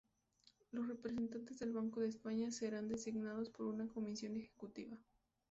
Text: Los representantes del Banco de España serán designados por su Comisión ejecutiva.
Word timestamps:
Los 0.71 0.87
representantes 0.87 1.59
del 1.59 1.73
Banco 1.73 1.99
de 2.01 2.07
España 2.07 2.49
serán 2.51 2.87
designados 2.87 3.51
por 3.51 3.77
su 3.77 3.87
Comisión 3.93 4.35
ejecutiva. 4.35 4.97